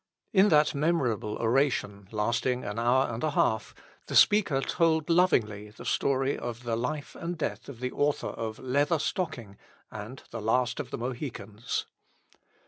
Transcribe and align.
In 0.33 0.49
that 0.49 0.73
memorable 0.73 1.35
oration, 1.35 2.07
lasting 2.11 2.63
an 2.65 2.79
hour 2.79 3.05
and 3.13 3.23
a 3.23 3.29
half, 3.29 3.75
the 4.07 4.15
speaker 4.15 4.59
told 4.59 5.11
lovingly 5.11 5.69
the 5.69 5.85
story 5.85 6.35
of 6.35 6.63
the 6.63 6.75
life 6.75 7.15
and 7.15 7.37
death 7.37 7.69
of 7.69 7.79
the 7.79 7.91
author 7.91 8.29
of 8.29 8.57
"Leather 8.57 8.97
Stocking" 8.97 9.57
and 9.91 10.23
"The 10.31 10.41
Last 10.41 10.79
of 10.79 10.89
the 10.89 10.97
Mohicans." 10.97 11.85